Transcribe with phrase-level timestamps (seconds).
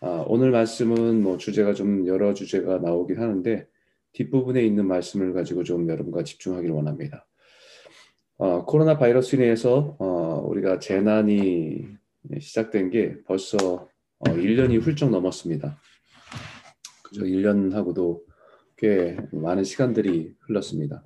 [0.00, 3.66] 아, 오늘 말씀은 뭐 주제가 좀 여러 주제가 나오긴 하는데
[4.12, 7.26] 뒷부분에 있는 말씀을 가지고 좀 여러분과 집중하기를 원합니다.
[8.36, 11.88] 어, 코로나 바이러스로 인해서 어, 우리가 재난이
[12.38, 15.76] 시작된 게 벌써 어, 1년이 훌쩍 넘었습니다.
[17.02, 17.24] 그죠?
[17.24, 18.20] 1년하고도
[18.76, 21.02] 꽤 많은 시간들이 흘렀습니다.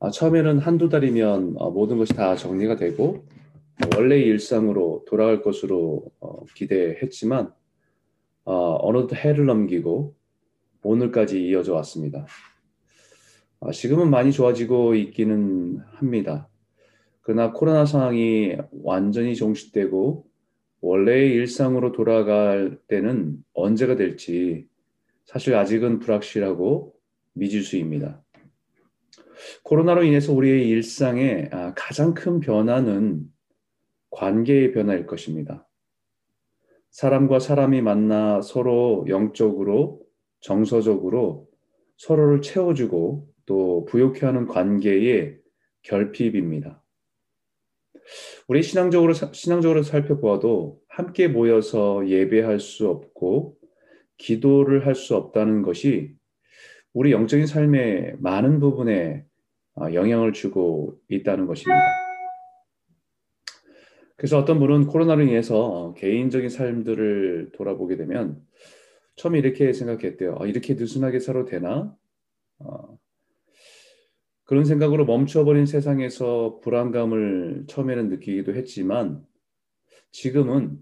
[0.00, 3.24] 아, 처음에는 한두 달이면 어, 모든 것이 다 정리가 되고
[3.96, 7.55] 원래 일상으로 돌아갈 것으로 어, 기대했지만
[8.46, 10.14] 어, 어느덧 해를 넘기고
[10.82, 12.26] 오늘까지 이어져 왔습니다.
[13.58, 16.48] 어, 지금은 많이 좋아지고 있기는 합니다.
[17.22, 20.26] 그러나 코로나 상황이 완전히 종식되고
[20.80, 24.68] 원래의 일상으로 돌아갈 때는 언제가 될지
[25.24, 26.94] 사실 아직은 불확실하고
[27.32, 28.22] 미지수입니다.
[29.64, 33.24] 코로나로 인해서 우리의 일상에 아, 가장 큰 변화는
[34.10, 35.65] 관계의 변화일 것입니다.
[36.96, 40.00] 사람과 사람이 만나 서로 영적으로,
[40.40, 41.46] 정서적으로
[41.98, 45.36] 서로를 채워주고 또 부욕해 하는 관계의
[45.82, 46.82] 결핍입니다.
[48.48, 53.58] 우리 신앙적으로, 신앙적으로 살펴보아도 함께 모여서 예배할 수 없고
[54.16, 56.14] 기도를 할 수 없다는 것이
[56.94, 59.26] 우리 영적인 삶의 많은 부분에
[59.74, 62.05] 아, 영향을 주고 있다는 것입니다.
[64.16, 68.42] 그래서 어떤 분은 코로나로 인해서 개인적인 삶들을 돌아보게 되면
[69.16, 70.36] 처음에 이렇게 생각했대요.
[70.40, 71.94] 아, 이렇게 느슨하게 살아도 되나?
[72.58, 72.98] 어,
[74.44, 79.26] 그런 생각으로 멈춰버린 세상에서 불안감을 처음에는 느끼기도 했지만
[80.12, 80.78] 지금은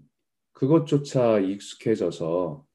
[0.53, 2.65] 그것조차 익숙해져서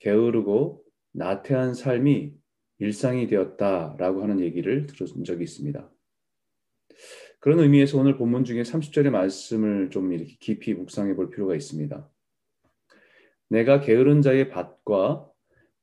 [0.00, 2.32] 게으르고 나태한 삶이
[2.78, 5.91] 일상이 되었다라고 하는 얘기를 들은 적이 있습니다.
[7.42, 12.08] 그런 의미에서 오늘 본문 중에 30절의 말씀을 좀 이렇게 깊이 묵상해 볼 필요가 있습니다.
[13.48, 15.28] 내가 게으른 자의 밭과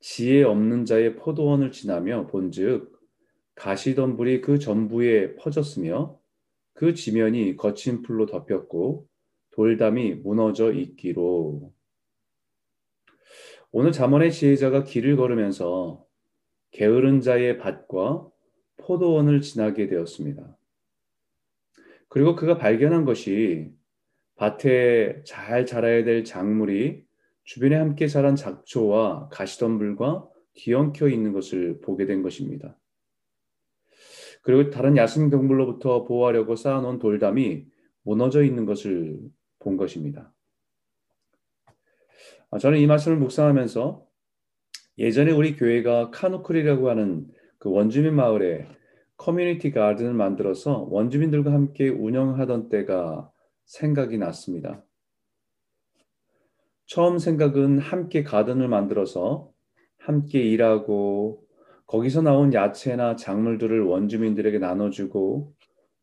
[0.00, 2.98] 지혜 없는 자의 포도원을 지나며 본즉
[3.56, 6.18] 가시덤불이 그 전부에 퍼졌으며
[6.72, 9.06] 그 지면이 거친 풀로 덮였고
[9.50, 11.74] 돌담이 무너져 있기로
[13.70, 16.06] 오늘 잠언의 지혜자가 길을 걸으면서
[16.70, 18.26] 게으른 자의 밭과
[18.78, 20.56] 포도원을 지나게 되었습니다.
[22.10, 23.72] 그리고 그가 발견한 것이
[24.34, 27.04] 밭에 잘 자라야 될 작물이
[27.44, 32.76] 주변에 함께 자란 잡초와 가시덤불과 뒤엉켜 있는 것을 보게 된 것입니다.
[34.42, 37.66] 그리고 다른 야생 동물로부터 보호하려고 쌓아놓은 돌담이
[38.02, 39.20] 무너져 있는 것을
[39.60, 40.34] 본 것입니다.
[42.50, 44.04] 아, 저는 이 말씀을 묵상하면서
[44.98, 47.28] 예전에 우리 교회가 카누클이라고 하는
[47.58, 48.66] 그 원주민 마을에
[49.20, 53.30] 커뮤니티 가든을 만들어서 원주민들과 함께 운영하던 때가
[53.66, 54.82] 생각이 났습니다.
[56.86, 59.52] 처음 생각은 함께 가든을 만들어서
[59.98, 61.44] 함께 일하고
[61.86, 65.52] 거기서 나온 야채나 작물들을 원주민들에게 나눠주고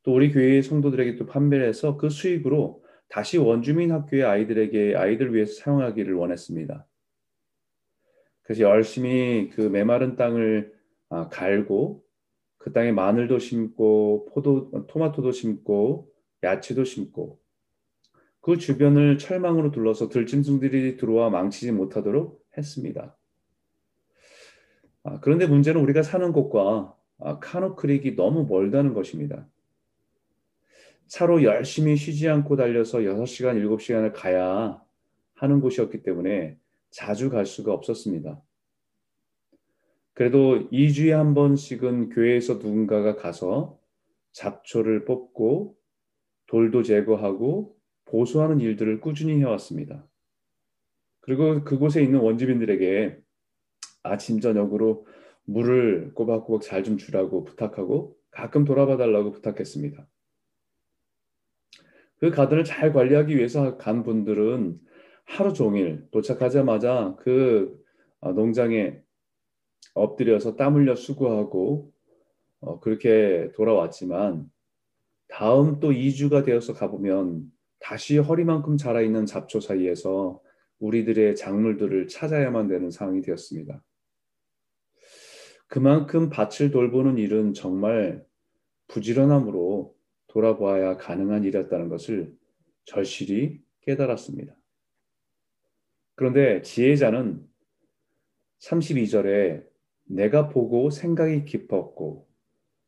[0.04, 5.56] 또 우리 교회의 성도들에게 또 판매를 해서 그 수익으로 다시 원주민 학교의 아이들에게 아이들 위해서
[5.64, 6.86] 사용하기를 원했습니다.
[8.44, 10.72] 그래서 열심히 그 메마른 땅을
[11.10, 12.06] 아, 갈고
[12.68, 16.12] 그 땅에 마늘도 심고 포도 토마토도 심고
[16.44, 17.40] 야채도 심고
[18.42, 23.16] 그 주변을 철망으로 둘러서 들짐승들이 들어와 망치지 못하도록 했습니다.
[25.04, 29.48] 아, 그런데 문제는 우리가 사는 곳과 아, 카노 크릭이 너무 멀다는 것입니다.
[31.08, 34.84] 차로 열심히 쉬지 않고 달려서 6시간, 7시간을 가야
[35.36, 36.58] 하는 곳이었기 때문에
[36.90, 38.42] 자주 갈 수가 없었습니다.
[40.18, 43.80] 그래도 2주에 한 번씩은 교회에서 누군가가 가서
[44.32, 45.78] 잡초를 뽑고
[46.48, 50.08] 돌도 제거하고 보수하는 일들을 꾸준히 해왔습니다.
[51.20, 53.16] 그리고 그곳에 있는 원주민들에게
[54.02, 55.06] 아침 저녁으로
[55.44, 60.08] 물을 꼬박꼬박 잘 좀 주라고 부탁하고 가끔 돌아봐 달라고 부탁했습니다.
[62.18, 64.80] 그 가든을 잘 관리하기 위해서 간 분들은
[65.26, 67.80] 하루 종일 도착하자마자 그
[68.20, 69.06] 어, 농장에
[69.94, 71.92] 엎드려서 땀 흘려 수고하고
[72.60, 74.50] 어, 그렇게 돌아왔지만
[75.28, 80.42] 다음 또 2주가 되어서 가보면 다시 허리만큼 자라있는 잡초 사이에서
[80.80, 83.84] 우리들의 작물들을 찾아야만 되는 상황이 되었습니다.
[85.68, 88.26] 그만큼 밭을 돌보는 일은 정말
[88.88, 89.96] 부지런함으로
[90.28, 92.34] 돌아보아야 가능한 일이었다는 것을
[92.86, 94.56] 절실히 깨달았습니다.
[96.16, 97.46] 그런데 지혜자는
[98.60, 99.66] 32절에
[100.06, 102.28] 내가 보고 생각이 깊었고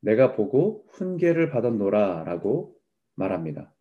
[0.02, 2.76] 내가 보고 훈계를 받았노라라고
[3.16, 3.74] 말합니다.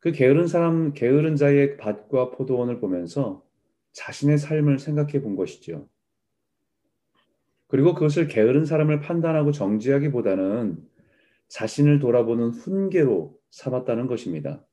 [0.00, 3.44] 그 게으른 사람, 게으른 자의 밭과 포도원을 보면서
[3.92, 5.88] 자신의 삶을 생각해 본 것이죠.
[7.68, 10.86] 그리고 그것을 게으른 사람을 판단하고 정지하기보다는
[11.48, 14.64] 자신을 돌아보는 훈계로 삼았다는 것입니다.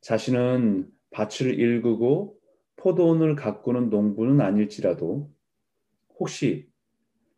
[0.00, 2.35] 자신은 밭을 일구고
[2.86, 5.28] 포도원을 가꾸는 농부는 아닐지라도
[6.20, 6.68] 혹시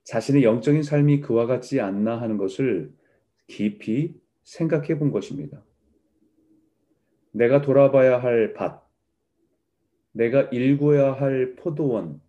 [0.05, 2.95] 자신의 영적인 삶이 그와 같지 않나 하는 것을
[3.47, 5.65] 깊이 생각해 본 것입니다.
[7.31, 8.87] 내가 돌아봐야 할 밭,
[10.13, 12.21] 내가 일구어야 할 포도원,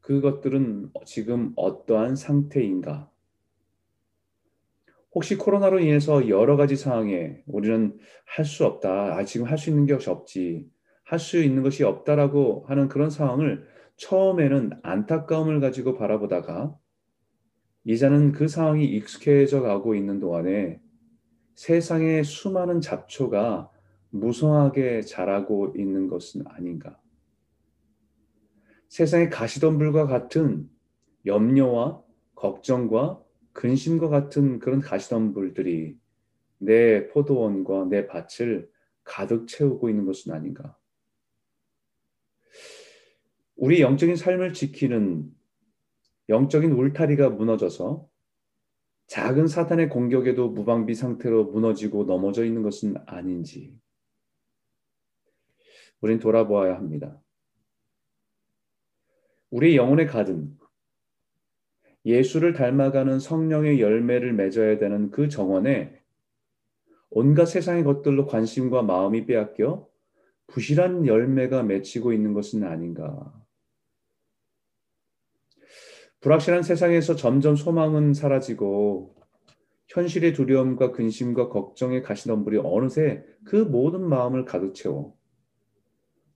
[0.00, 3.10] 그것들은 지금 어떠한 상태인가?
[5.12, 9.18] 혹시 코로나로 인해서 여러 가지 상황에 우리는 할 수 없다.
[9.18, 10.73] 아, 지금 할 수 있는 것이 없지.
[11.04, 13.66] 할 수 있는 것이 없다라고 하는 그런 상황을
[13.96, 16.76] 처음에는 안타까움을 가지고 바라보다가
[17.84, 20.80] 이제는 그 상황이 익숙해져 가고 있는 동안에
[21.54, 23.70] 세상의 수많은 잡초가
[24.10, 26.98] 무성하게 자라고 있는 것은 아닌가.
[28.88, 30.68] 세상의 가시덤불과 같은
[31.26, 32.02] 염려와
[32.34, 33.20] 걱정과
[33.52, 35.96] 근심과 같은 그런 가시덤불들이
[36.58, 38.70] 내 포도원과 내 밭을
[39.04, 40.76] 가득 채우고 있는 것은 아닌가.
[43.56, 45.32] 우리 영적인 삶을 지키는
[46.28, 48.08] 영적인 울타리가 무너져서
[49.06, 53.78] 작은 사탄의 공격에도 무방비 상태로 무너지고 넘어져 있는 것은 아닌지
[56.00, 57.20] 우린 돌아보아야 합니다.
[59.50, 60.58] 우리 영혼의 가든
[62.04, 66.02] 예수를 닮아가는 성령의 열매를 맺어야 되는 그 정원에
[67.08, 69.88] 온갖 세상의 것들로 관심과 마음이 빼앗겨
[70.48, 73.43] 부실한 열매가 맺히고 있는 것은 아닌가.
[76.24, 79.14] 불확실한 세상에서 점점 소망은 사라지고
[79.88, 85.14] 현실의 두려움과 근심과 걱정의 가시덤불이 어느새 그 모든 마음을 가득 채워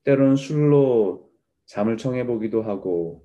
[0.05, 1.31] 때로는 술로
[1.65, 3.25] 잠을 청해보기도 하고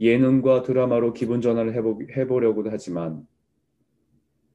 [0.00, 3.24] 예능과 드라마로 기분 전환을 해보, 해보려고도 하지만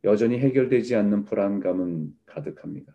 [0.04, 2.94] 여전히 해결되지 않는 불안감은 가득합니다.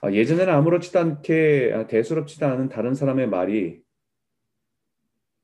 [0.00, 3.83] 아, 예전에는 아무렇지도 않게 아, 대수롭지도 않은 다른 사람의 말이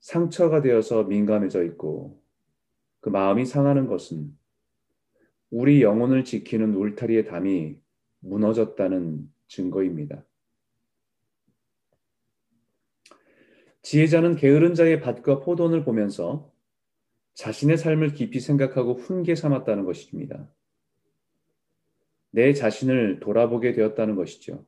[0.00, 2.20] 상처가 되어서 민감해져 있고
[3.00, 4.36] 그 마음이 상하는 것은
[5.50, 7.78] 우리 영혼을 지키는 울타리의 담이
[8.20, 10.24] 무너졌다는 증거입니다.
[13.82, 16.52] 지혜자는 게으른 자의 밭과 포도원을 보면서
[17.34, 20.48] 자신의 삶을 깊이 생각하고 훈계 삼았다는 것입니다.
[22.30, 24.66] 내 자신을 돌아보게 되었다는 것이죠.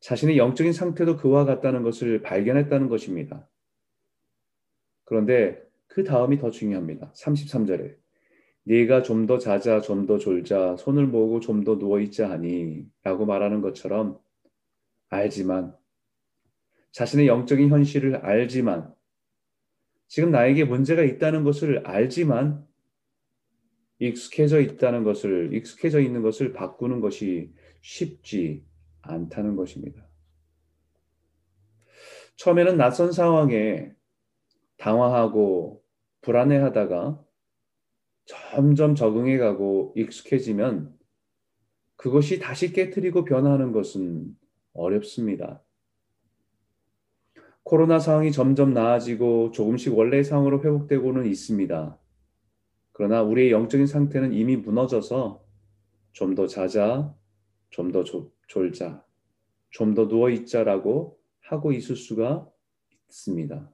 [0.00, 3.48] 자신의 영적인 상태도 그와 같다는 것을 발견했다는 것입니다.
[5.06, 7.12] 그런데 그 다음이 더 중요합니다.
[7.14, 7.96] 33절에
[8.64, 13.24] 네가 좀 더 자자 좀 더 졸자 손을 모으고 좀 더 누워 있자 하니 라고
[13.24, 14.18] 말하는 것처럼
[15.08, 15.74] 알지만
[16.92, 18.92] 자신의 영적인 현실을 알지만
[20.08, 22.66] 지금 나에게 문제가 있다는 것을 알지만
[24.00, 28.64] 익숙해져 있다는 것을 익숙해져 있는 것을 바꾸는 것이 쉽지
[29.02, 30.06] 않다는 것입니다.
[32.36, 33.92] 처음에는 낯선 상황에
[34.78, 35.82] 당황하고
[36.22, 37.24] 불안해하다가
[38.26, 40.96] 점점 적응해 가고 익숙해지면
[41.96, 44.36] 그것이 다시 깨뜨리고 변화하는 것은
[44.72, 45.62] 어렵습니다.
[47.62, 51.98] 코로나 상황이 점점 나아지고 조금씩 원래의 상황으로 회복되고는 있습니다.
[52.92, 55.44] 그러나 우리의 영적인 상태는 이미 무너져서
[56.12, 57.14] 좀 더 자자,
[57.70, 58.04] 좀 더
[58.48, 59.04] 졸자,
[59.70, 62.48] 좀 더 누워 있자라고 하고 있을 수가
[63.08, 63.70] 있습니다.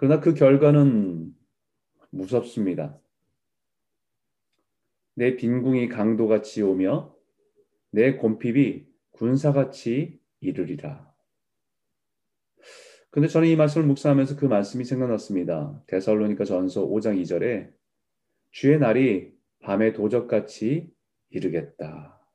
[0.00, 1.34] 그러나 그 결과는
[2.08, 2.98] 무섭습니다.
[5.14, 7.14] 내 빈궁이 강도같이 오며
[7.90, 11.14] 내 곰핍이 군사같이 이르리라.
[13.10, 15.84] 근데 저는 이 말씀을 묵상하면서 그 말씀이 생각났습니다.
[15.86, 17.70] 데살로니가 전서 5장 2절에
[18.52, 20.90] 주의 날이 밤에 도적같이
[21.28, 22.26] 이르겠다.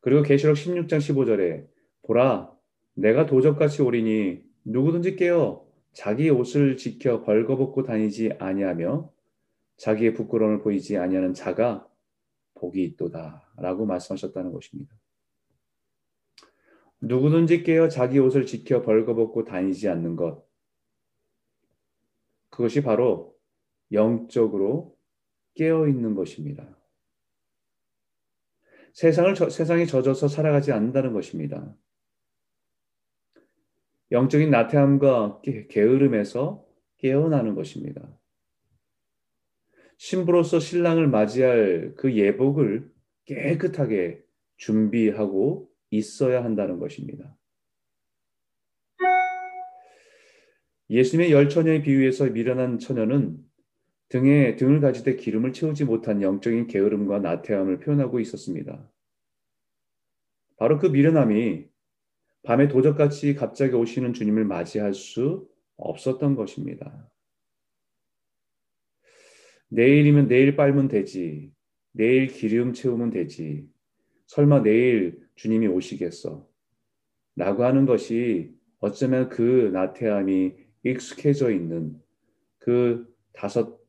[0.00, 1.68] 그리고 계시록 16장 15절에
[2.00, 2.50] 보라
[2.94, 5.65] 내가 도적같이 오리니 누구든지 깨어
[5.96, 9.10] 자기 옷을 지켜 벌거벗고 다니지 아니하며
[9.78, 11.88] 자기의 부끄러움을 보이지 아니하는 자가
[12.56, 13.50] 복이 있도다.
[13.56, 14.94] 라고 말씀하셨다는 것입니다.
[17.00, 20.46] 누구든지 깨어 자기 옷을 지켜 벌거벗고 다니지 않는 것.
[22.50, 23.34] 그것이 바로
[23.90, 24.98] 영적으로
[25.54, 26.76] 깨어 있는 것입니다.
[28.92, 31.74] 세상을 저, 세상에 젖어서 살아가지 않는다는 것입니다.
[34.12, 36.64] 영적인 나태함과 게으름에서
[36.98, 38.18] 깨어나는 것입니다.
[39.98, 42.90] 신부로서 신랑을 맞이할 그 예복을
[43.24, 44.22] 깨끗하게
[44.56, 47.36] 준비하고 있어야 한다는 것입니다.
[50.88, 53.44] 예수님의 열 처녀의 비유에서 미련한 처녀는
[54.08, 58.88] 등에 등을 가지되 기름을 채우지 못한 영적인 게으름과 나태함을 표현하고 있었습니다.
[60.58, 61.66] 바로 그 미련함이
[62.46, 67.10] 밤에 도적같이 갑자기 오시는 주님을 맞이할 수 없었던 것입니다.
[69.68, 71.52] 내일이면 내일 빨면 되지.
[71.90, 73.68] 내일 기름 채우면 되지.
[74.26, 76.48] 설마 내일 주님이 오시겠어.
[77.34, 82.00] 라고 하는 것이 어쩌면 그 나태함이 익숙해져 있는
[82.58, 83.80] 그 다섯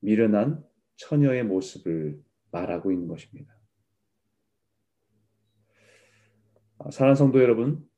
[0.00, 0.62] 미련한
[0.96, 3.58] 처녀의 모습을 말하고 있는 것입니다.
[6.78, 7.90] 아, 사랑하는 성도 여러분,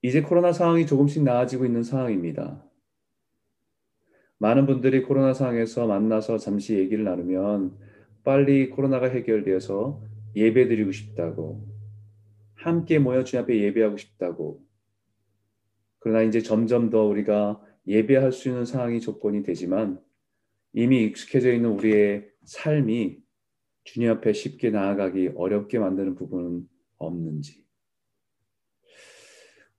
[0.00, 2.64] 이제 코로나 상황이 조금씩 나아지고 있는 상황입니다.
[4.38, 7.76] 많은 분들이 코로나 상황에서 만나서 잠시 얘기를 나누면
[8.22, 10.00] 빨리 코로나가 해결되어서
[10.36, 11.66] 예배 드리고 싶다고
[12.54, 14.64] 함께 모여 주님 앞에 예배하고 싶다고
[15.98, 20.00] 그러나 이제 점점 더 우리가 예배할 수 있는 상황이 조건이 되지만
[20.72, 23.18] 이미 익숙해져 있는 우리의 삶이
[23.82, 27.67] 주님 앞에 쉽게 나아가기 어렵게 만드는 부분은 없는지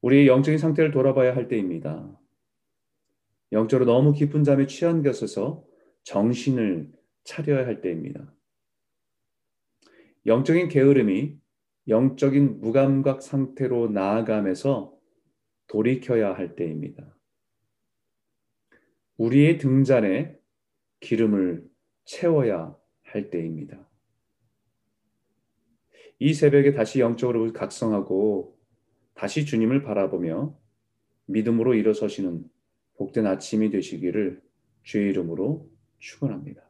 [0.02, 2.20] 우리의 영적인 상태를 돌아봐야 할 때입니다.
[3.52, 5.66] 영적으로 너무 깊은 잠에 취한 것에서
[6.04, 6.92] 정신을
[7.24, 8.34] 차려야 할 때입니다.
[10.26, 11.38] 영적인 게으름이
[11.88, 14.96] 영적인 무감각 상태로 나아가면서
[15.68, 17.18] 돌이켜야 할 때입니다.
[19.18, 20.38] 우리의 등잔에
[21.00, 21.68] 기름을
[22.06, 23.90] 채워야 할 때입니다.
[26.20, 28.59] 이 새벽에 다시 영적으로 각성하고
[29.20, 30.58] 다시 주님을 바라보며
[31.26, 32.50] 믿음으로 일어서시는
[32.96, 34.42] 복된 아침이 되시기를
[34.84, 36.69] 주의 이름으로 축원합니다.